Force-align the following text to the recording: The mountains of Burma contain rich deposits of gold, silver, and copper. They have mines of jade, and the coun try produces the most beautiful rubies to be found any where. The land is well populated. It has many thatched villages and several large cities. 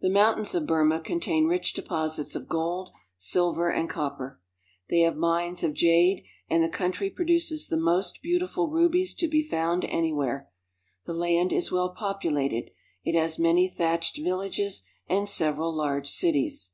The 0.00 0.08
mountains 0.08 0.54
of 0.54 0.66
Burma 0.66 0.98
contain 0.98 1.44
rich 1.44 1.74
deposits 1.74 2.34
of 2.34 2.48
gold, 2.48 2.90
silver, 3.18 3.70
and 3.70 3.86
copper. 3.86 4.40
They 4.88 5.00
have 5.00 5.14
mines 5.14 5.62
of 5.62 5.74
jade, 5.74 6.24
and 6.48 6.64
the 6.64 6.70
coun 6.70 6.92
try 6.92 7.10
produces 7.10 7.68
the 7.68 7.76
most 7.76 8.22
beautiful 8.22 8.68
rubies 8.70 9.12
to 9.16 9.28
be 9.28 9.42
found 9.42 9.84
any 9.84 10.10
where. 10.10 10.48
The 11.04 11.12
land 11.12 11.52
is 11.52 11.70
well 11.70 11.90
populated. 11.90 12.70
It 13.04 13.14
has 13.14 13.38
many 13.38 13.68
thatched 13.68 14.16
villages 14.22 14.84
and 15.06 15.28
several 15.28 15.70
large 15.74 16.08
cities. 16.08 16.70